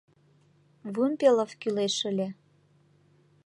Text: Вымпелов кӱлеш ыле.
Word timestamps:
Вымпелов 0.93 1.51
кӱлеш 1.61 1.95
ыле. 2.09 2.27